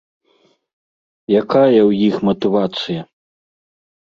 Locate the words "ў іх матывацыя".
1.89-3.01